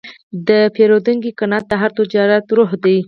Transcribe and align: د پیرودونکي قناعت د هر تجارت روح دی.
د 0.47 0.49
پیرودونکي 0.75 1.31
قناعت 1.39 1.65
د 1.69 1.73
هر 1.81 1.91
تجارت 1.97 2.45
روح 2.57 2.71
دی. 2.83 2.97